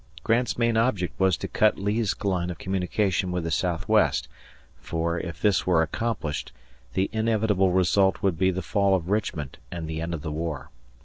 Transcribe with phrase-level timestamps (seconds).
[0.23, 4.27] Grant's main object was to cut Lee's line of communication with the southwest,
[4.77, 6.51] for, if this were accomplished,
[6.95, 10.71] the inevitable result would be the fall of Richmond and the end of the war.